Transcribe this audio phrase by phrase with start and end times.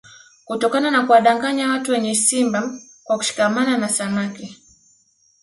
[0.45, 4.57] Kutokana na kuwadanganya watu wenye simba kwa kushikamana na samaki